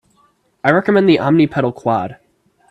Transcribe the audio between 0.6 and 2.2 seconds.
I recommend the Omni pedal Quad.